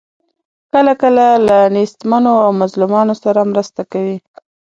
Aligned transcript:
کله 0.73 0.93
کله 1.01 1.25
له 1.47 1.57
نیستمنو 1.75 2.33
او 2.43 2.49
مظلومانو 2.61 3.13
سره 3.23 3.41
مرسته 3.51 3.81
کوي. 3.91 4.17